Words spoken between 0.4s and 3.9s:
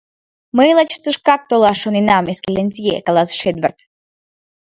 —Мый лач тышкак толаш шоненам, экселлентье,— каласыш Эдвард.